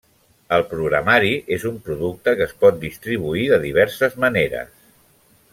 [0.55, 4.77] El programari és un producte que es pot distribuir de diverses maneres.